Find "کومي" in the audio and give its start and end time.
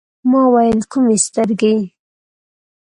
0.91-1.17